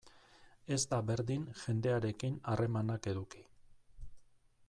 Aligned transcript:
Ez 0.75 0.79
da 0.93 0.97
berdin 1.09 1.43
jendearekin 1.65 2.41
harremanak 2.53 3.09
eduki. 3.13 3.47